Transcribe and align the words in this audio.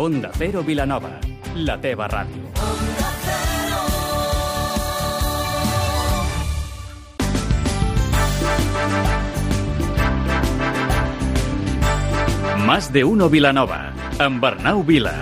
Onda 0.00 0.30
Cero 0.32 0.62
Vilanova, 0.64 1.10
la 1.56 1.74
teva 1.78 2.06
ràdio. 2.08 2.48
Más 12.64 12.90
de 12.94 13.04
uno 13.04 13.28
Vilanova, 13.28 13.92
amb 14.18 14.42
Arnau 14.42 14.82
Vila. 14.82 15.12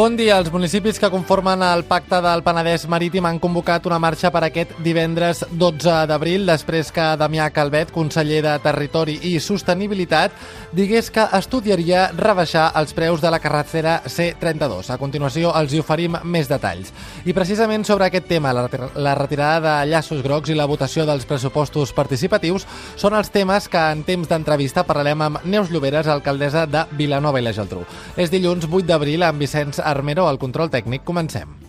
Bon 0.00 0.14
dia. 0.16 0.38
Els 0.40 0.48
municipis 0.48 0.96
que 0.96 1.10
conformen 1.12 1.60
el 1.60 1.82
Pacte 1.84 2.22
del 2.24 2.40
Penedès 2.40 2.86
Marítim 2.88 3.26
han 3.28 3.36
convocat 3.36 3.84
una 3.84 3.98
marxa 4.00 4.30
per 4.32 4.40
aquest 4.46 4.70
divendres 4.80 5.42
12 5.60 5.96
d'abril, 6.08 6.46
després 6.48 6.88
que 6.88 7.04
Damià 7.20 7.50
Calvet, 7.52 7.90
conseller 7.92 8.38
de 8.46 8.54
Territori 8.64 9.18
i 9.28 9.34
Sostenibilitat, 9.44 10.32
digués 10.72 11.10
que 11.12 11.26
estudiaria 11.36 12.06
rebaixar 12.16 12.70
els 12.80 12.94
preus 12.96 13.20
de 13.20 13.32
la 13.34 13.42
carretera 13.44 13.98
C32. 14.06 14.88
A 14.88 14.96
continuació 14.96 15.50
els 15.60 15.74
hi 15.76 15.82
oferim 15.84 16.16
més 16.24 16.48
detalls. 16.48 16.94
I 17.28 17.36
precisament 17.36 17.84
sobre 17.84 18.08
aquest 18.08 18.24
tema, 18.32 18.54
la, 18.56 19.14
retirada 19.20 19.60
de 19.82 19.92
llaços 19.92 20.24
grocs 20.24 20.48
i 20.48 20.56
la 20.56 20.70
votació 20.70 21.04
dels 21.04 21.28
pressupostos 21.28 21.92
participatius 21.92 22.64
són 22.96 23.18
els 23.20 23.28
temes 23.36 23.68
que 23.68 23.84
en 23.92 24.06
temps 24.08 24.32
d'entrevista 24.32 24.86
parlarem 24.88 25.28
amb 25.28 25.44
Neus 25.44 25.68
Lloberes, 25.68 26.08
alcaldessa 26.08 26.64
de 26.64 26.88
Vilanova 26.96 27.44
i 27.44 27.44
la 27.44 27.52
Geltrú. 27.52 27.84
És 28.16 28.32
dilluns 28.32 28.64
8 28.64 28.88
d'abril 28.88 29.28
amb 29.28 29.44
Vicenç 29.44 29.84
Armero 29.90 30.28
al 30.30 30.38
control 30.38 30.70
tècnic. 30.72 31.04
Comencem. 31.04 31.59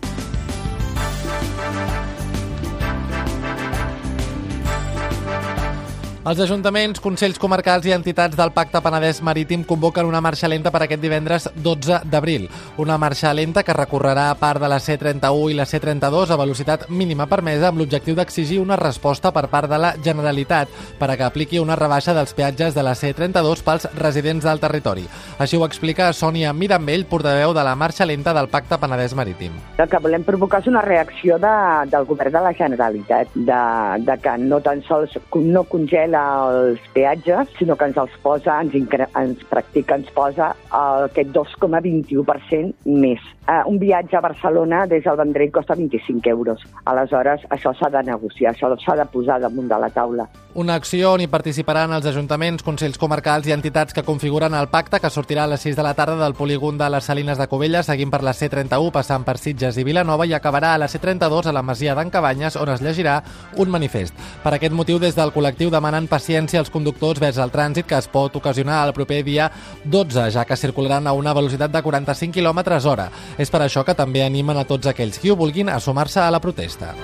Els 6.22 6.38
ajuntaments, 6.38 7.00
consells 7.02 7.40
comarcals 7.42 7.82
i 7.88 7.92
entitats 7.96 8.36
del 8.38 8.52
Pacte 8.54 8.78
Penedès 8.78 9.18
Marítim 9.26 9.64
convoquen 9.66 10.06
una 10.06 10.20
marxa 10.22 10.46
lenta 10.46 10.70
per 10.70 10.84
aquest 10.84 11.00
divendres 11.02 11.48
12 11.64 11.96
d'abril. 12.06 12.44
Una 12.78 12.94
marxa 12.94 13.32
lenta 13.34 13.64
que 13.66 13.74
recorrerà 13.74 14.28
part 14.38 14.62
de 14.62 14.68
la 14.70 14.78
C31 14.78 15.50
i 15.50 15.56
la 15.58 15.66
C32 15.66 16.30
a 16.30 16.38
velocitat 16.38 16.84
mínima 16.94 17.26
permesa 17.26 17.72
amb 17.72 17.82
l'objectiu 17.82 18.14
d'exigir 18.14 18.60
una 18.62 18.78
resposta 18.78 19.32
per 19.34 19.48
part 19.50 19.66
de 19.72 19.80
la 19.82 19.90
Generalitat 19.98 20.70
per 21.00 21.08
a 21.10 21.16
que 21.16 21.24
apliqui 21.26 21.58
una 21.58 21.74
rebaixa 21.74 22.14
dels 22.14 22.36
peatges 22.38 22.78
de 22.78 22.86
la 22.86 22.94
C32 22.94 23.64
pels 23.66 23.88
residents 23.98 24.46
del 24.46 24.62
territori. 24.62 25.08
Així 25.42 25.58
ho 25.58 25.66
explica 25.66 26.12
Sònia 26.14 26.54
Mirambell, 26.54 27.02
portaveu 27.10 27.50
de 27.50 27.66
la 27.66 27.74
marxa 27.74 28.06
lenta 28.06 28.30
del 28.30 28.46
Pacte 28.46 28.78
Penedès 28.78 29.18
Marítim. 29.18 29.58
El 29.74 29.90
que 29.90 29.98
volem 30.06 30.22
provocar 30.22 30.62
és 30.62 30.70
una 30.70 30.86
reacció 30.86 31.42
de, 31.42 31.52
del 31.90 32.06
govern 32.06 32.38
de 32.38 32.46
la 32.46 32.54
Generalitat, 32.54 33.34
de, 33.34 33.60
de 34.06 34.18
que 34.22 34.38
no 34.38 34.62
tan 34.62 34.86
sols 34.86 35.18
no 35.34 35.66
congela 35.66 36.11
els 36.16 36.80
peatges, 36.94 37.50
sinó 37.58 37.76
que 37.76 37.88
ens 37.90 37.98
els 38.00 38.14
posa, 38.22 38.60
ens, 38.62 38.74
ens 38.74 39.44
practica, 39.50 39.98
ens 40.00 40.10
posa 40.14 40.52
el, 40.72 41.08
aquest 41.10 41.32
2,21% 41.34 42.98
més. 43.02 43.22
Uh, 43.42 43.58
un 43.66 43.80
viatge 43.80 44.14
a 44.14 44.20
Barcelona 44.22 44.84
des 44.86 45.02
del 45.02 45.16
Vendrell 45.18 45.50
costa 45.50 45.74
25 45.74 46.30
euros. 46.30 46.62
Aleshores, 46.86 47.42
això 47.50 47.72
s'ha 47.74 47.88
de 47.90 48.04
negociar, 48.06 48.52
això 48.52 48.70
s'ha 48.78 48.94
de 49.00 49.06
posar 49.10 49.40
damunt 49.42 49.66
de 49.66 49.78
la 49.82 49.88
taula. 49.90 50.28
Una 50.54 50.76
acció 50.78 51.14
on 51.16 51.24
hi 51.24 51.26
participaran 51.32 51.90
els 51.96 52.06
ajuntaments, 52.06 52.62
consells 52.62 53.00
comarcals 53.02 53.48
i 53.48 53.54
entitats 53.56 53.96
que 53.96 54.04
configuren 54.06 54.54
el 54.54 54.68
pacte 54.70 55.00
que 55.02 55.10
sortirà 55.10 55.48
a 55.48 55.50
les 55.50 55.64
6 55.66 55.74
de 55.74 55.82
la 55.82 55.94
tarda 55.98 56.14
del 56.20 56.36
polígon 56.38 56.78
de 56.78 56.90
les 56.92 57.08
Salines 57.10 57.40
de 57.40 57.48
Covella, 57.48 57.82
seguint 57.82 58.12
per 58.12 58.22
la 58.22 58.34
C31, 58.36 58.92
passant 58.94 59.26
per 59.26 59.38
Sitges 59.40 59.80
i 59.80 59.84
Vilanova 59.90 60.26
i 60.28 60.36
acabarà 60.38 60.74
a 60.76 60.78
la 60.78 60.86
C32 60.92 61.48
a 61.48 61.56
la 61.56 61.64
Masia 61.66 61.96
d'en 61.98 62.14
Cabanyes, 62.14 62.60
on 62.60 62.70
es 62.70 62.84
llegirà 62.84 63.22
un 63.56 63.74
manifest. 63.74 64.14
Per 64.44 64.54
aquest 64.54 64.76
motiu, 64.76 65.00
des 65.02 65.18
del 65.18 65.34
col·lectiu 65.34 65.72
demanen 65.74 66.01
paciència 66.10 66.60
als 66.62 66.70
conductors 66.70 67.20
vers 67.22 67.38
el 67.42 67.52
trànsit 67.54 67.88
que 67.88 67.98
es 67.98 68.08
pot 68.08 68.36
ocasionar 68.36 68.82
el 68.86 68.94
proper 68.96 69.22
dia 69.26 69.50
12, 69.84 70.30
ja 70.34 70.44
que 70.44 70.56
circularan 70.56 71.06
a 71.06 71.16
una 71.16 71.34
velocitat 71.34 71.72
de 71.72 71.82
45 71.82 72.38
km 72.38 72.78
hora. 72.86 73.10
És 73.38 73.50
per 73.50 73.62
això 73.62 73.84
que 73.84 73.94
també 73.98 74.24
animen 74.24 74.58
a 74.58 74.66
tots 74.68 74.90
aquells 74.90 75.18
qui 75.18 75.30
ho 75.30 75.36
vulguin 75.36 75.68
a 75.68 75.80
sumar-se 75.80 76.20
a 76.20 76.30
la 76.30 76.40
protesta. 76.40 76.94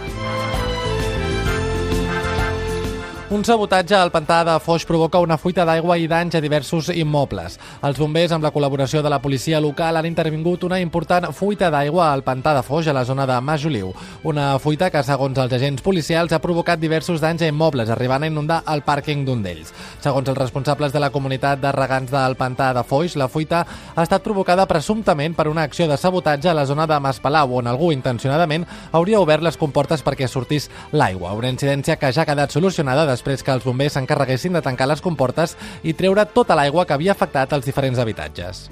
Un 3.28 3.43
sabotatge 3.44 3.93
al 3.93 4.09
pantà 4.09 4.39
de 4.41 4.55
Foix 4.65 4.87
provoca 4.89 5.21
una 5.21 5.37
fuita 5.37 5.66
d'aigua 5.69 5.99
i 6.00 6.06
danys 6.09 6.39
a 6.39 6.41
diversos 6.41 6.87
immobles. 6.89 7.59
Els 7.84 7.99
bombers, 8.00 8.33
amb 8.33 8.47
la 8.47 8.49
col·laboració 8.55 9.03
de 9.05 9.11
la 9.12 9.19
policia 9.21 9.59
local, 9.61 9.99
han 10.00 10.06
intervingut 10.09 10.62
una 10.65 10.78
important 10.81 11.27
fuita 11.37 11.69
d'aigua 11.69 12.06
al 12.09 12.22
pantà 12.25 12.55
de 12.56 12.62
Foix 12.65 12.88
a 12.88 12.94
la 12.97 13.03
zona 13.05 13.27
de 13.28 13.37
Masoliu. 13.44 13.91
Una 14.25 14.47
fuita 14.59 14.88
que, 14.88 15.03
segons 15.05 15.37
els 15.37 15.53
agents 15.53 15.84
policials, 15.84 16.33
ha 16.33 16.41
provocat 16.41 16.81
diversos 16.81 17.21
danys 17.21 17.44
a 17.44 17.50
immobles, 17.53 17.91
arribant 17.93 18.25
a 18.25 18.31
inundar 18.33 18.62
el 18.72 18.81
pàrquing 18.87 19.27
d'un 19.27 19.44
d'ells. 19.44 19.75
Segons 20.00 20.33
els 20.33 20.41
responsables 20.41 20.97
de 20.97 21.05
la 21.05 21.12
comunitat 21.12 21.61
de 21.61 21.75
regants 21.77 22.09
del 22.09 22.38
pantà 22.41 22.71
de 22.72 22.87
Foix, 22.88 23.19
la 23.21 23.28
fuita 23.28 23.61
ha 23.94 24.06
estat 24.09 24.25
provocada 24.25 24.65
presumptament 24.65 25.37
per 25.37 25.50
una 25.53 25.69
acció 25.69 25.84
de 25.84 26.00
sabotatge 26.00 26.49
a 26.49 26.56
la 26.56 26.65
zona 26.65 26.88
de 26.88 26.97
Maspalau, 26.97 27.59
on 27.61 27.69
algú 27.69 27.93
intencionadament 27.93 28.65
hauria 28.91 29.21
obert 29.21 29.44
les 29.44 29.61
comportes 29.61 30.00
perquè 30.00 30.33
sortís 30.33 30.71
l'aigua. 30.97 31.37
Una 31.37 31.53
incidència 31.53 32.00
que 32.00 32.09
ja 32.09 32.25
ha 32.25 32.31
quedat 32.33 32.56
solucionada 32.56 33.18
després 33.19 33.43
que 33.43 33.55
els 33.55 33.67
bombers 33.67 33.99
s'encarreguessin 33.99 34.55
de 34.55 34.62
tancar 34.62 34.89
les 34.89 35.03
comportes 35.03 35.56
i 35.83 35.97
treure 35.99 36.29
tota 36.33 36.56
l'aigua 36.59 36.87
que 36.87 36.97
havia 36.97 37.17
afectat 37.19 37.59
els 37.59 37.67
diferents 37.67 37.99
habitatges. 37.99 38.69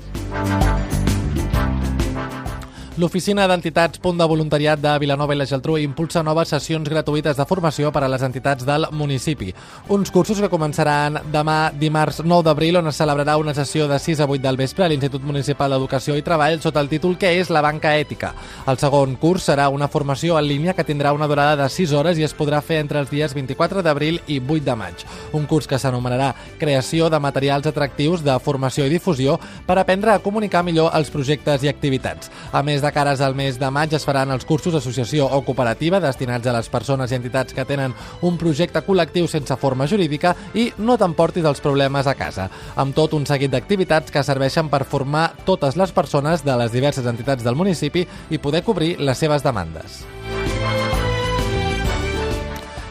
L'Oficina 2.97 3.45
d'Entitats 3.45 4.01
Punt 4.01 4.17
de 4.17 4.25
Voluntariat 4.25 4.81
de 4.81 4.95
Vilanova 4.97 5.35
i 5.35 5.37
la 5.37 5.45
Geltrú 5.45 5.75
impulsa 5.77 6.23
noves 6.25 6.49
sessions 6.49 6.89
gratuïtes 6.89 7.37
de 7.37 7.45
formació 7.45 7.91
per 7.93 8.01
a 8.07 8.09
les 8.09 8.23
entitats 8.25 8.65
del 8.65 8.87
municipi. 8.97 9.51
Uns 9.93 10.09
cursos 10.09 10.39
que 10.41 10.49
començaran 10.49 11.19
demà 11.29 11.75
dimarts 11.77 12.23
9 12.25 12.47
d'abril 12.47 12.79
on 12.81 12.89
es 12.89 12.97
celebrarà 12.97 13.35
una 13.37 13.53
sessió 13.53 13.85
de 13.91 13.99
6 14.01 14.23
a 14.25 14.29
8 14.33 14.41
del 14.47 14.57
vespre 14.57 14.87
a 14.87 14.89
l'Institut 14.89 15.27
Municipal 15.29 15.75
d'Educació 15.75 16.17
i 16.17 16.25
Treball 16.25 16.57
sota 16.65 16.81
el 16.81 16.89
títol 16.89 17.19
que 17.21 17.35
és 17.37 17.51
la 17.53 17.61
banca 17.61 17.93
ètica. 18.01 18.31
El 18.65 18.81
segon 18.81 19.19
curs 19.21 19.51
serà 19.51 19.69
una 19.69 19.91
formació 19.93 20.41
en 20.41 20.49
línia 20.49 20.73
que 20.73 20.89
tindrà 20.89 21.13
una 21.13 21.29
durada 21.29 21.61
de 21.61 21.69
6 21.69 21.93
hores 21.93 22.17
i 22.17 22.25
es 22.25 22.33
podrà 22.33 22.63
fer 22.65 22.81
entre 22.81 23.05
els 23.05 23.13
dies 23.13 23.37
24 23.37 23.85
d'abril 23.85 24.23
i 24.27 24.41
8 24.41 24.65
de 24.65 24.79
maig. 24.87 25.05
Un 25.37 25.45
curs 25.45 25.69
que 25.69 25.77
s'anomenarà 25.77 26.33
Creació 26.57 27.11
de 27.13 27.21
materials 27.21 27.69
atractius 27.69 28.25
de 28.25 28.41
formació 28.41 28.89
i 28.89 28.97
difusió 28.97 29.37
per 29.69 29.77
aprendre 29.77 30.17
a 30.17 30.25
comunicar 30.25 30.65
millor 30.65 30.97
els 30.97 31.13
projectes 31.13 31.61
i 31.61 31.69
activitats. 31.69 32.33
A 32.57 32.65
més 32.65 32.86
cares 32.93 33.21
al 33.21 33.35
mes 33.35 33.59
de 33.59 33.71
maig 33.71 33.95
es 33.97 34.05
faran 34.05 34.33
els 34.35 34.45
cursos 34.45 34.75
associació 34.75 35.27
o 35.27 35.41
cooperativa 35.47 36.01
destinats 36.03 36.47
a 36.47 36.55
les 36.57 36.69
persones 36.73 37.13
i 37.13 37.19
entitats 37.19 37.55
que 37.55 37.65
tenen 37.65 37.95
un 38.27 38.37
projecte 38.41 38.83
col·lectiu 38.87 39.29
sense 39.31 39.57
forma 39.61 39.89
jurídica 39.91 40.35
i 40.55 40.69
no 40.79 40.99
t'emportis 40.99 41.47
els 41.47 41.63
problemes 41.65 42.07
a 42.07 42.17
casa, 42.19 42.51
amb 42.77 42.95
tot 42.97 43.15
un 43.17 43.27
seguit 43.27 43.55
d'activitats 43.55 44.13
que 44.13 44.25
serveixen 44.27 44.69
per 44.73 44.85
formar 44.85 45.31
totes 45.47 45.77
les 45.77 45.93
persones 45.93 46.45
de 46.45 46.59
les 46.59 46.73
diverses 46.75 47.07
entitats 47.07 47.47
del 47.47 47.57
municipi 47.59 48.07
i 48.31 48.39
poder 48.39 48.65
cobrir 48.67 48.97
les 49.01 49.19
seves 49.19 49.47
demandes. 49.47 50.05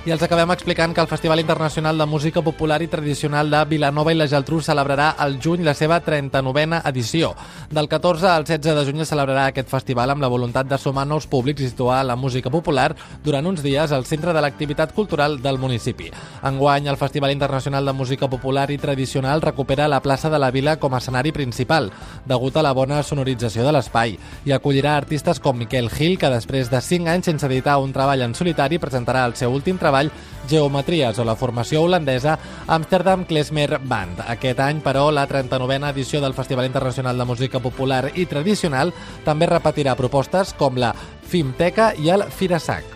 I 0.06 0.12
els 0.14 0.22
acabem 0.22 0.52
explicant 0.54 0.92
que 0.94 1.02
el 1.02 1.08
Festival 1.10 1.40
Internacional 1.42 1.98
de 1.98 2.06
Música 2.06 2.44
Popular 2.46 2.78
i 2.84 2.88
Tradicional 2.88 3.50
de 3.50 3.64
Vilanova 3.66 4.12
i 4.14 4.18
la 4.20 4.28
Geltrú 4.30 4.60
celebrarà 4.62 5.08
al 5.18 5.40
juny 5.42 5.64
la 5.66 5.74
seva 5.74 5.98
39a 6.06 6.84
edició. 6.92 7.32
Del 7.74 7.88
14 7.90 8.28
al 8.30 8.44
16 8.46 8.76
de 8.78 8.84
juny 8.86 9.02
es 9.02 9.10
celebrarà 9.10 9.48
aquest 9.50 9.72
festival 9.72 10.14
amb 10.14 10.22
la 10.22 10.30
voluntat 10.30 10.70
de 10.70 10.78
sumar 10.78 11.08
nous 11.10 11.26
públics 11.26 11.64
i 11.66 11.70
situar 11.72 12.04
la 12.06 12.16
música 12.16 12.52
popular 12.54 12.92
durant 13.24 13.50
uns 13.50 13.64
dies 13.66 13.92
al 13.92 14.06
centre 14.06 14.30
de 14.30 14.44
l'activitat 14.46 14.94
cultural 14.94 15.40
del 15.42 15.58
municipi. 15.58 16.12
Enguany, 16.44 16.86
el 16.86 17.02
Festival 17.02 17.34
Internacional 17.34 17.90
de 17.90 17.98
Música 17.98 18.30
Popular 18.30 18.70
i 18.70 18.78
Tradicional 18.78 19.42
recupera 19.42 19.90
la 19.90 20.04
plaça 20.06 20.30
de 20.30 20.38
la 20.38 20.52
Vila 20.52 20.78
com 20.78 20.94
a 20.94 21.02
escenari 21.02 21.32
principal, 21.32 21.90
degut 22.30 22.62
a 22.62 22.62
la 22.62 22.76
bona 22.78 23.02
sonorització 23.02 23.66
de 23.66 23.74
l'espai, 23.74 24.20
i 24.46 24.54
acollirà 24.54 25.00
artistes 25.00 25.42
com 25.42 25.58
Miquel 25.58 25.90
Gil, 25.90 26.20
que 26.22 26.30
després 26.30 26.70
de 26.70 26.86
5 26.94 27.10
anys 27.10 27.34
sense 27.34 27.50
editar 27.50 27.80
un 27.82 27.90
treball 27.90 28.22
en 28.22 28.38
solitari 28.38 28.78
presentarà 28.78 29.26
el 29.26 29.34
seu 29.34 29.50
últim 29.50 29.82
treball 29.82 29.94
treball 29.95 30.11
Geometries 30.45 31.17
o 31.17 31.25
la 31.25 31.35
formació 31.35 31.81
holandesa 31.81 32.38
Amsterdam 32.67 33.23
Klezmer 33.25 33.79
Band. 33.81 34.22
Aquest 34.29 34.59
any, 34.61 34.81
però, 34.85 35.07
la 35.11 35.25
39a 35.28 35.89
edició 35.89 36.21
del 36.21 36.36
Festival 36.38 36.68
Internacional 36.69 37.18
de 37.18 37.25
Música 37.25 37.59
Popular 37.59 38.12
i 38.13 38.27
Tradicional 38.30 38.94
també 39.25 39.50
repetirà 39.50 39.95
propostes 39.97 40.53
com 40.53 40.77
la 40.77 40.94
Fimteca 41.25 41.94
i 41.97 42.13
el 42.13 42.30
Firasac. 42.30 42.94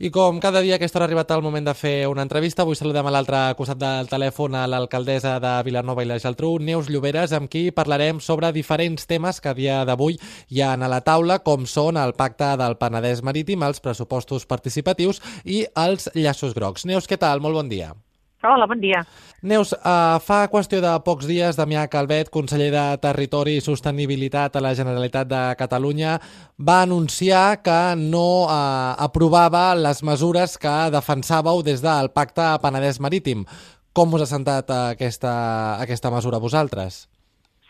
I 0.00 0.12
com 0.14 0.36
cada 0.38 0.60
dia 0.62 0.76
a 0.76 0.78
aquesta 0.78 1.00
hora 1.00 1.08
ha 1.08 1.10
arribat 1.10 1.32
el 1.34 1.42
moment 1.42 1.64
de 1.66 1.72
fer 1.74 2.06
una 2.06 2.22
entrevista, 2.22 2.62
avui 2.62 2.78
saludem 2.78 3.08
a 3.08 3.10
l'altre 3.10 3.40
costat 3.58 3.80
del 3.80 4.06
telèfon 4.06 4.54
a 4.54 4.62
l'alcaldessa 4.70 5.32
de 5.42 5.56
Vilanova 5.66 6.04
i 6.04 6.06
la 6.06 6.20
Geltrú, 6.22 6.52
Neus 6.62 6.86
Lloberes, 6.86 7.34
amb 7.34 7.50
qui 7.50 7.72
parlarem 7.74 8.22
sobre 8.22 8.52
diferents 8.54 9.10
temes 9.10 9.42
que 9.42 9.50
a 9.50 9.58
dia 9.58 9.82
d'avui 9.82 10.20
hi 10.54 10.62
ha 10.62 10.76
a 10.78 10.92
la 10.94 11.02
taula, 11.02 11.42
com 11.42 11.66
són 11.66 11.98
el 11.98 12.14
pacte 12.14 12.54
del 12.62 12.78
Penedès 12.78 13.26
Marítim, 13.26 13.66
els 13.66 13.82
pressupostos 13.82 14.46
participatius 14.46 15.18
i 15.42 15.64
els 15.74 16.12
llaços 16.14 16.54
grocs. 16.54 16.86
Neus, 16.86 17.10
què 17.10 17.18
tal? 17.18 17.42
Molt 17.42 17.58
bon 17.58 17.66
dia. 17.66 17.96
Hola, 18.42 18.68
bon 18.70 18.78
dia. 18.78 19.00
Neus, 19.42 19.72
uh, 19.74 20.18
fa 20.22 20.44
qüestió 20.50 20.78
de 20.78 20.92
pocs 21.02 21.26
dies, 21.26 21.56
Damià 21.58 21.88
Calvet, 21.90 22.28
conseller 22.30 22.68
de 22.70 22.84
Territori 23.02 23.56
i 23.58 23.64
Sostenibilitat 23.64 24.54
a 24.54 24.62
la 24.62 24.76
Generalitat 24.78 25.26
de 25.26 25.40
Catalunya, 25.58 26.12
va 26.54 26.76
anunciar 26.84 27.58
que 27.66 27.80
no 27.98 28.44
uh, 28.44 28.94
aprovava 28.94 29.74
les 29.74 30.04
mesures 30.06 30.54
que 30.54 30.76
defensàveu 30.94 31.64
des 31.66 31.82
del 31.82 32.12
Pacte 32.14 32.46
Penedès 32.62 33.02
Marítim. 33.02 33.42
Com 33.90 34.14
us 34.14 34.22
ha 34.22 34.30
sentat 34.30 34.70
aquesta, 34.70 35.34
aquesta 35.82 36.14
mesura 36.14 36.38
a 36.38 36.44
vosaltres? 36.44 37.08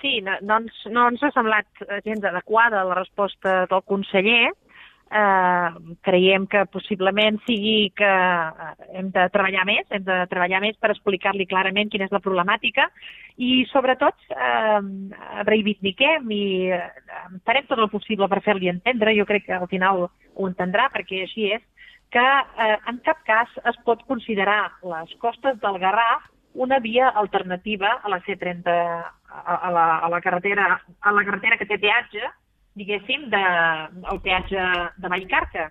Sí, 0.03 0.19
no, 0.21 0.37
no, 0.45 0.61
ens, 0.61 0.85
no 0.93 1.09
ens 1.09 1.25
ha 1.25 1.33
semblat 1.33 1.81
gens 2.05 2.29
adequada 2.29 2.85
la 2.85 3.01
resposta 3.01 3.63
del 3.73 3.83
conseller, 3.89 4.53
eh, 5.11 5.97
creiem 6.07 6.47
que 6.51 6.65
possiblement 6.73 7.39
sigui 7.47 7.91
que 7.97 8.11
hem 8.99 9.11
de 9.15 9.27
treballar 9.35 9.65
més, 9.69 9.87
hem 9.91 10.05
de 10.07 10.19
treballar 10.31 10.61
més 10.65 10.77
per 10.81 10.93
explicar-li 10.93 11.49
clarament 11.51 11.91
quina 11.93 12.09
és 12.09 12.15
la 12.15 12.23
problemàtica 12.25 12.89
i 13.37 13.65
sobretot 13.73 14.17
eh, 14.35 14.81
reivindiquem 15.49 16.31
i 16.35 16.45
farem 17.47 17.69
tot 17.69 17.79
el 17.79 17.91
possible 17.93 18.29
per 18.29 18.43
fer-li 18.45 18.71
entendre, 18.73 19.17
jo 19.17 19.27
crec 19.29 19.49
que 19.49 19.59
al 19.59 19.69
final 19.71 20.09
ho 20.09 20.49
entendrà 20.49 20.89
perquè 20.95 21.25
així 21.25 21.53
és, 21.57 21.63
que 22.11 22.25
eh, 22.25 22.77
en 22.89 22.99
cap 23.05 23.21
cas 23.29 23.53
es 23.69 23.79
pot 23.85 24.03
considerar 24.09 24.63
les 24.83 25.15
costes 25.21 25.59
del 25.61 25.79
Garraf 25.83 26.29
una 26.59 26.79
via 26.81 27.09
alternativa 27.09 28.01
a 28.03 28.09
la 28.09 28.21
C30, 28.25 28.73
a, 28.73 29.55
a, 29.55 29.71
la, 29.71 29.87
a, 29.99 30.09
la, 30.09 30.21
carretera, 30.21 30.81
a 31.01 31.13
la 31.13 31.25
carretera 31.25 31.59
que 31.61 31.69
té 31.69 31.79
peatge, 31.79 32.31
diguéssim, 32.79 33.29
de, 33.33 33.43
el 34.13 34.21
peatge 34.25 34.65
de 35.03 35.11
Vallcarca. 35.11 35.69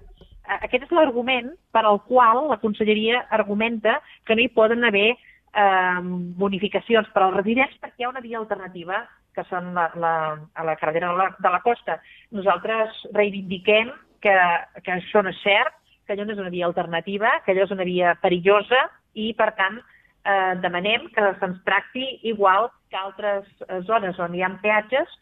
Aquest 0.58 0.86
és 0.86 0.94
l'argument 0.96 1.50
per 1.76 1.84
al 1.86 2.00
qual 2.08 2.46
la 2.52 2.60
conselleria 2.62 3.26
argumenta 3.36 3.98
que 4.26 4.36
no 4.36 4.44
hi 4.44 4.52
poden 4.56 4.86
haver 4.88 5.10
eh, 5.12 6.00
bonificacions 6.40 7.10
per 7.14 7.26
als 7.26 7.36
residents 7.40 7.76
perquè 7.82 8.04
hi 8.04 8.08
ha 8.08 8.14
una 8.14 8.24
via 8.24 8.40
alternativa 8.40 9.02
que 9.36 9.44
són 9.52 9.74
la, 9.76 9.90
la, 10.02 10.14
a 10.58 10.64
la 10.66 10.76
carretera 10.80 11.12
de 11.12 11.20
la, 11.20 11.28
de 11.38 11.52
la 11.54 11.62
costa. 11.66 12.00
Nosaltres 12.34 13.04
reivindiquem 13.14 13.92
que, 14.24 14.38
que 14.82 14.96
això 14.96 15.22
no 15.22 15.34
és 15.34 15.44
cert, 15.44 15.76
que 16.08 16.16
allò 16.16 16.26
no 16.26 16.34
és 16.34 16.42
una 16.42 16.54
via 16.54 16.66
alternativa, 16.66 17.36
que 17.46 17.54
allò 17.54 17.68
és 17.68 17.76
una 17.76 17.86
via 17.86 18.16
perillosa 18.24 18.88
i, 19.14 19.34
per 19.38 19.52
tant, 19.60 19.78
eh, 20.24 20.56
demanem 20.64 21.10
que 21.14 21.30
se'ns 21.42 21.60
tracti 21.68 22.08
igual 22.32 22.72
que 22.90 22.98
altres 22.98 23.46
eh, 23.68 23.82
zones 23.90 24.18
on 24.24 24.36
hi 24.36 24.44
ha 24.46 24.52
peatges 24.64 25.14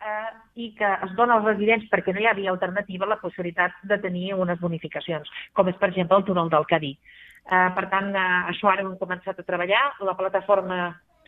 eh, 0.00 0.30
i 0.54 0.70
que 0.78 0.90
es 1.06 1.14
dona 1.18 1.38
als 1.38 1.46
residents 1.46 1.88
perquè 1.92 2.14
no 2.14 2.22
hi 2.22 2.28
havia 2.30 2.52
alternativa 2.52 3.08
la 3.08 3.20
possibilitat 3.22 3.76
de 3.90 3.98
tenir 4.02 4.32
unes 4.34 4.60
bonificacions, 4.60 5.30
com 5.52 5.68
és, 5.68 5.76
per 5.80 5.90
exemple, 5.90 6.18
el 6.18 6.26
túnel 6.28 6.50
del 6.52 6.66
Cadí. 6.70 6.94
Eh, 7.48 7.68
per 7.74 7.86
tant, 7.92 8.14
eh, 8.14 8.40
això 8.52 8.72
ara 8.72 8.84
hem 8.84 8.96
començat 9.00 9.38
a 9.38 9.46
treballar, 9.46 9.84
la 10.04 10.16
plataforma, 10.16 10.80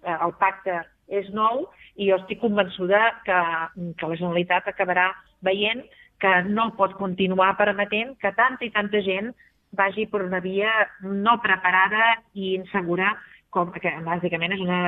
eh, 0.03 0.17
el 0.17 0.35
pacte 0.39 0.83
és 1.09 1.31
nou 1.35 1.67
i 1.97 2.11
jo 2.11 2.19
estic 2.21 2.41
convençuda 2.41 3.01
que, 3.27 3.39
que 3.99 4.11
la 4.11 4.19
Generalitat 4.21 4.69
acabarà 4.71 5.11
veient 5.43 5.83
que 6.21 6.33
no 6.47 6.71
pot 6.77 6.95
continuar 6.99 7.57
permetent 7.57 8.15
que 8.21 8.33
tanta 8.37 8.67
i 8.67 8.71
tanta 8.75 9.01
gent 9.03 9.33
vagi 9.73 10.07
per 10.11 10.23
una 10.27 10.41
via 10.45 10.71
no 11.01 11.39
preparada 11.43 12.17
i 12.35 12.55
insegura, 12.57 13.15
com 13.51 13.71
que 13.75 13.93
bàsicament 14.07 14.55
és 14.55 14.63
una, 14.63 14.81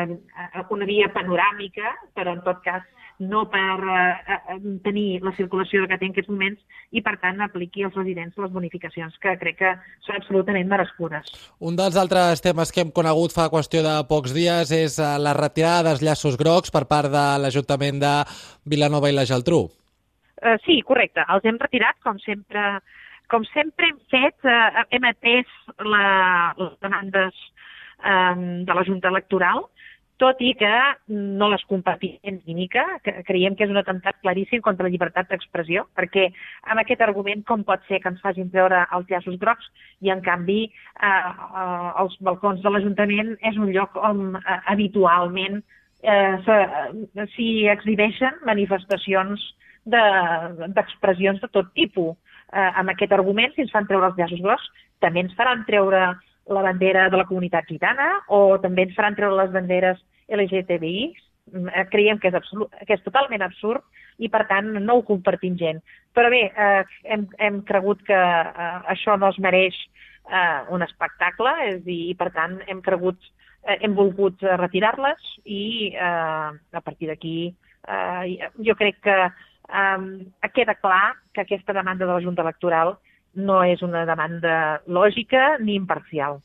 una 0.70 0.86
via 0.88 1.10
panoràmica, 1.14 1.94
però 2.14 2.36
en 2.36 2.42
tot 2.46 2.62
cas 2.64 2.84
no 3.22 3.44
per 3.50 3.78
eh, 3.78 4.34
eh, 4.34 4.58
tenir 4.84 5.22
la 5.22 5.32
circulació 5.36 5.84
que 5.86 5.98
té 5.98 6.08
en 6.08 6.14
aquests 6.14 6.30
moments 6.30 6.60
i, 6.90 7.02
per 7.04 7.16
tant, 7.22 7.40
apliqui 7.44 7.84
als 7.86 7.96
residents 7.98 8.38
les 8.40 8.54
bonificacions 8.54 9.18
que 9.22 9.34
crec 9.40 9.58
que 9.60 9.74
són 10.06 10.18
absolutament 10.18 10.70
merescudes. 10.70 11.28
Un 11.60 11.78
dels 11.78 11.98
altres 12.00 12.42
temes 12.44 12.72
que 12.72 12.82
hem 12.84 12.90
conegut 12.94 13.34
fa 13.34 13.50
qüestió 13.52 13.84
de 13.86 13.94
pocs 14.10 14.34
dies 14.36 14.72
és 14.74 14.98
eh, 14.98 15.12
la 15.22 15.36
retirada 15.38 15.90
dels 15.90 16.02
llaços 16.04 16.38
grocs 16.40 16.74
per 16.74 16.86
part 16.90 17.12
de 17.12 17.26
l'Ajuntament 17.44 18.02
de 18.02 18.16
Vilanova 18.68 19.10
i 19.10 19.16
la 19.16 19.28
Geltrú. 19.28 19.64
Uh, 20.42 20.56
sí, 20.66 20.80
correcte. 20.82 21.22
Els 21.30 21.44
hem 21.46 21.58
retirat, 21.60 22.00
com 22.02 22.16
sempre, 22.18 22.80
com 23.30 23.44
sempre 23.52 23.92
hem 23.92 23.98
fet, 24.10 24.34
uh, 24.42 24.82
hem 24.90 25.04
atès 25.06 25.52
la, 25.86 26.06
les 26.58 26.72
demandes 26.82 27.38
um, 28.02 28.64
de 28.66 28.74
la 28.74 28.84
Junta 28.88 29.08
Electoral, 29.08 29.66
tot 30.22 30.38
i 30.44 30.52
que 30.54 30.70
no 31.10 31.48
les 31.50 31.64
compartim 31.66 32.14
ni 32.46 32.54
mica, 32.54 32.84
que 33.02 33.14
creiem 33.26 33.56
que 33.58 33.66
és 33.66 33.72
un 33.72 33.80
atemptat 33.80 34.20
claríssim 34.22 34.62
contra 34.62 34.86
la 34.86 34.92
llibertat 34.92 35.30
d'expressió, 35.30 35.86
perquè 35.98 36.28
amb 36.70 36.82
aquest 36.82 37.02
argument 37.02 37.42
com 37.48 37.64
pot 37.66 37.82
ser 37.88 37.98
que 38.02 38.12
ens 38.12 38.22
facin 38.22 38.50
treure 38.52 38.84
els 38.94 39.08
llaços 39.10 39.38
grocs 39.42 39.66
i 40.00 40.12
en 40.14 40.22
canvi 40.22 40.60
eh, 40.68 41.08
eh, 41.08 41.90
els 42.04 42.14
balcons 42.20 42.62
de 42.62 42.70
l'Ajuntament 42.70 43.34
és 43.50 43.58
un 43.58 43.72
lloc 43.74 43.98
on 43.98 44.36
eh, 44.38 44.58
habitualment 44.74 45.62
eh, 46.02 46.38
s'hi 47.34 47.50
exhibeixen 47.72 48.42
manifestacions 48.46 49.42
d'expressions 49.86 51.40
de, 51.40 51.48
de 51.48 51.54
tot 51.56 51.72
tipus. 51.74 52.14
Eh, 52.52 52.70
amb 52.78 52.92
aquest 52.92 53.14
argument, 53.16 53.54
si 53.54 53.64
ens 53.64 53.72
fan 53.74 53.88
treure 53.88 54.12
els 54.12 54.18
llaços 54.20 54.42
grocs, 54.44 54.68
també 55.02 55.24
ens 55.24 55.34
faran 55.34 55.64
treure 55.66 56.12
la 56.50 56.62
bandera 56.62 57.08
de 57.10 57.16
la 57.16 57.26
comunitat 57.28 57.68
gitana 57.70 58.08
o 58.28 58.58
també 58.62 58.86
ens 58.86 58.96
faran 58.96 59.16
treure 59.18 59.38
les 59.38 59.52
banderes 59.54 60.00
LGTBI. 60.28 61.12
Mm, 61.52 61.68
eh, 61.68 61.86
creiem 61.90 62.18
que 62.18 62.30
és, 62.30 62.34
absolut, 62.38 62.72
que 62.86 62.94
és 62.94 63.04
totalment 63.04 63.42
absurd 63.42 63.82
i, 64.18 64.28
per 64.28 64.44
tant, 64.50 64.70
no 64.78 64.98
ho 64.98 65.04
compartim 65.06 65.56
gent. 65.58 65.80
Però 66.14 66.30
bé, 66.30 66.44
eh, 66.50 66.82
hem, 67.04 67.26
hem 67.38 67.62
cregut 67.68 68.02
que 68.06 68.18
eh, 68.18 68.72
això 68.94 69.16
no 69.18 69.30
es 69.32 69.38
mereix 69.42 69.78
eh, 70.30 70.60
un 70.70 70.82
espectacle 70.86 71.54
és 71.68 71.80
dir, 71.86 72.00
i, 72.12 72.18
per 72.18 72.30
tant, 72.34 72.58
hem 72.68 72.82
cregut, 72.84 73.18
eh, 73.66 73.78
hem 73.80 73.96
volgut 73.98 74.42
retirar-les 74.62 75.32
i 75.44 75.92
eh, 75.94 76.50
a 76.52 76.84
partir 76.84 77.10
d'aquí 77.10 77.36
eh, 77.88 78.50
jo 78.66 78.76
crec 78.78 79.00
que 79.02 79.16
eh, 79.26 80.50
queda 80.54 80.78
clar 80.78 81.16
que 81.32 81.42
aquesta 81.42 81.72
demanda 81.72 82.06
de 82.06 82.12
la 82.12 82.22
Junta 82.22 82.42
Electoral 82.42 82.96
no 83.34 83.62
és 83.64 83.82
una 83.82 84.04
demanda 84.08 84.82
lògica 84.86 85.56
ni 85.60 85.76
imparcial. 85.78 86.40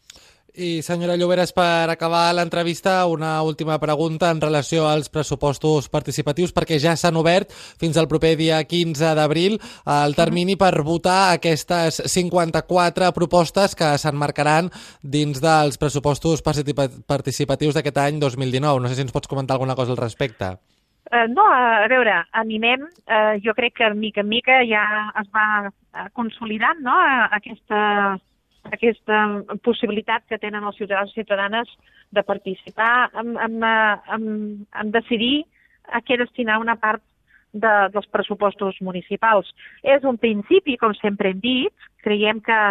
I 0.57 0.81
senyora 0.81 1.13
Lloberes, 1.13 1.51
per 1.54 1.86
acabar 1.86 2.31
l'entrevista, 2.34 3.06
una 3.06 3.44
última 3.45 3.75
pregunta 3.78 4.31
en 4.34 4.39
relació 4.42 4.88
als 4.89 5.06
pressupostos 5.13 5.86
participatius, 5.94 6.50
perquè 6.50 6.80
ja 6.81 6.95
s'han 6.98 7.19
obert 7.22 7.54
fins 7.54 8.00
al 8.01 8.07
proper 8.10 8.31
dia 8.39 8.57
15 8.66 9.12
d'abril 9.19 9.60
el 9.86 10.16
termini 10.18 10.56
per 10.57 10.81
votar 10.81 11.36
aquestes 11.36 12.01
54 12.10 13.12
propostes 13.13 13.78
que 13.78 13.92
s'enmarcaran 14.01 14.72
dins 15.04 15.44
dels 15.45 15.78
pressupostos 15.78 16.42
participatius 16.42 17.78
d'aquest 17.78 18.01
any 18.01 18.18
2019. 18.18 18.81
No 18.81 18.89
sé 18.89 18.98
si 18.98 19.06
ens 19.06 19.13
pots 19.13 19.30
comentar 19.30 19.60
alguna 19.60 19.78
cosa 19.78 19.94
al 19.94 20.01
respecte. 20.01 20.56
Uh, 21.07 21.24
no, 21.31 21.44
a 21.48 21.88
veure, 21.88 22.18
animem, 22.36 22.81
uh, 23.07 23.38
jo 23.39 23.54
crec 23.56 23.77
que 23.80 23.88
mica 23.95 24.19
en 24.25 24.27
mica 24.27 24.57
ja 24.68 24.83
es 25.21 25.30
va 25.31 25.69
uh, 25.69 26.07
consolidant 26.18 26.81
no? 26.83 26.95
Aquesta, 27.38 27.80
aquesta 28.74 29.19
possibilitat 29.63 30.25
que 30.27 30.39
tenen 30.42 30.68
els 30.68 30.75
ciutadans 30.75 31.13
i 31.13 31.21
ciutadanes 31.21 31.71
de 32.12 32.24
participar 32.27 33.09
en, 33.21 33.38
en, 33.39 33.63
en, 33.63 34.27
en 34.67 34.91
decidir 34.91 35.46
a 35.88 36.03
què 36.03 36.20
destinar 36.20 36.60
una 36.60 36.75
part 36.75 37.03
de, 37.53 37.74
dels 37.93 38.08
pressupostos 38.12 38.75
municipals. 38.84 39.50
És 39.84 40.03
un 40.03 40.20
principi, 40.20 40.75
com 40.77 40.93
sempre 41.00 41.32
hem 41.32 41.39
dit, 41.43 41.89
creiem 42.03 42.43
que 42.43 42.62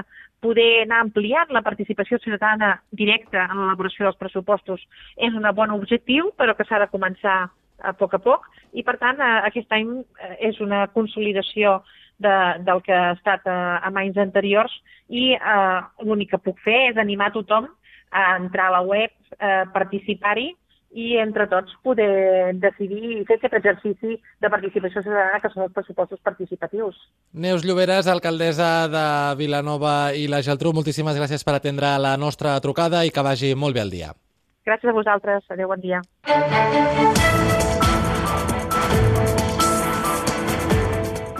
poder 0.45 0.83
anar 0.85 1.01
ampliant 1.03 1.51
la 1.51 1.65
participació 1.65 2.21
ciutadana 2.21 2.77
directa 2.93 3.47
en 3.49 3.63
l'elaboració 3.63 4.07
dels 4.07 4.21
pressupostos 4.21 4.83
és 5.17 5.33
un 5.33 5.49
bon 5.57 5.73
objectiu, 5.75 6.35
però 6.37 6.55
que 6.55 6.67
s'ha 6.69 6.85
de 6.85 6.93
començar 6.93 7.47
a 7.79 7.93
poc 7.93 8.15
a 8.17 8.23
poc 8.23 8.47
i 8.73 8.85
per 8.87 8.97
tant 9.03 9.21
eh, 9.21 9.33
aquest 9.49 9.73
any 9.73 9.93
eh, 10.01 10.35
és 10.51 10.61
una 10.65 10.87
consolidació 10.95 11.81
de, 12.19 12.37
del 12.65 12.83
que 12.85 12.95
ha 12.97 13.15
estat 13.17 13.47
a, 13.47 13.57
eh, 13.85 13.95
anys 14.03 14.21
anteriors 14.21 14.73
i 15.09 15.33
eh, 15.37 15.81
l'únic 16.05 16.33
que 16.35 16.43
puc 16.43 16.61
fer 16.65 16.91
és 16.91 17.01
animar 17.01 17.33
tothom 17.35 17.69
a 18.17 18.29
entrar 18.37 18.71
a 18.71 18.79
la 18.79 18.85
web, 18.87 19.13
eh, 19.41 19.65
participar-hi 19.75 20.53
i 20.97 21.17
entre 21.21 21.45
tots 21.51 21.75
poder 21.85 22.55
decidir 22.57 23.19
i 23.19 23.25
fer 23.29 23.37
aquest 23.37 23.57
exercici 23.59 24.17
de 24.17 24.51
participació 24.53 25.03
ciutadana 25.03 25.41
que 25.43 25.51
són 25.53 25.67
els 25.67 25.75
pressupostos 25.77 26.23
participatius. 26.25 26.97
Neus 27.35 27.67
Lloberes, 27.67 28.09
alcaldessa 28.09 28.87
de 28.89 29.07
Vilanova 29.37 30.15
i 30.17 30.25
la 30.33 30.41
Geltrú, 30.47 30.73
moltíssimes 30.73 31.19
gràcies 31.19 31.45
per 31.45 31.59
atendre 31.59 31.97
la 32.01 32.17
nostra 32.17 32.57
trucada 32.65 33.05
i 33.05 33.13
que 33.13 33.27
vagi 33.27 33.53
molt 33.55 33.77
bé 33.77 33.85
el 33.85 33.93
dia. 33.93 34.15
Gràcies 34.67 34.91
a 34.91 34.93
vosaltres. 34.93 35.45
Adéu, 35.49 35.69
bon 35.71 35.81
dia. 35.81 36.03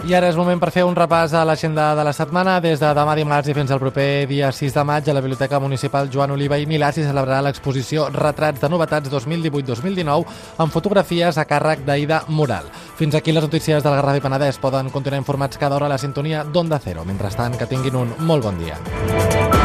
I 0.07 0.13
ara 0.15 0.29
és 0.31 0.37
moment 0.39 0.55
per 0.55 0.69
fer 0.71 0.85
un 0.87 0.95
repàs 0.95 1.33
a 1.35 1.41
l'agenda 1.43 1.89
de 1.99 2.03
la 2.07 2.13
setmana. 2.15 2.61
Des 2.63 2.79
de 2.79 2.91
demà 2.95 3.11
dimarts 3.19 3.49
i 3.51 3.55
fins 3.57 3.73
al 3.75 3.81
proper 3.81 4.23
dia 4.29 4.53
6 4.55 4.77
de 4.77 4.85
maig 4.87 5.09
a 5.09 5.15
la 5.17 5.19
Biblioteca 5.19 5.59
Municipal 5.59 6.07
Joan 6.13 6.31
Oliva 6.31 6.55
i 6.55 6.69
Milà 6.69 6.93
s'hi 6.95 7.03
celebrarà 7.03 7.41
l'exposició 7.43 8.07
Retrats 8.15 8.63
de 8.63 8.71
novetats 8.71 9.11
2018-2019 9.11 10.23
amb 10.63 10.71
fotografies 10.71 11.35
a 11.35 11.43
càrrec 11.43 11.83
d'Aida 11.83 12.23
Moral. 12.29 12.71
Fins 12.95 13.19
aquí 13.19 13.35
les 13.35 13.43
notícies 13.43 13.83
del 13.83 13.99
Garraf 13.99 14.21
i 14.21 14.23
Penedès. 14.23 14.63
Poden 14.63 14.87
continuar 14.95 15.19
informats 15.19 15.59
cada 15.59 15.75
hora 15.75 15.91
a 15.91 15.95
la 15.97 15.99
sintonia 15.99 16.45
d'Onda 16.45 16.79
Cero. 16.79 17.03
Mentrestant, 17.03 17.59
que 17.59 17.67
tinguin 17.67 17.99
un 17.99 18.15
molt 18.23 18.47
bon 18.47 18.63
dia. 18.63 19.56